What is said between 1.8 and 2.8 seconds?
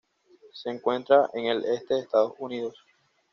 de Estados Unidos.